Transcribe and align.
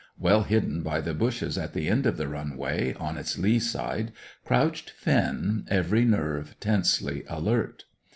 Well 0.17 0.41
hidden 0.41 0.81
by 0.81 0.99
the 0.99 1.13
bushes 1.13 1.59
at 1.59 1.73
the 1.73 1.87
end 1.87 2.07
of 2.07 2.17
the 2.17 2.27
run 2.27 2.57
way, 2.57 2.95
on 2.99 3.19
its 3.19 3.37
lee 3.37 3.59
side, 3.59 4.13
crouched 4.43 4.89
Finn, 4.89 5.67
every 5.69 6.05
nerve 6.05 6.55
tensely 6.59 7.23
alert. 7.29 7.85